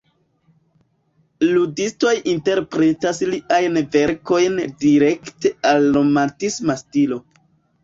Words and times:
Ludistoj 1.49 2.13
interpretas 2.33 3.21
liajn 3.33 3.79
verkojn 3.97 4.59
direkte 4.87 5.55
al 5.75 5.89
"romantisma 6.01 6.81
stilo". 6.85 7.23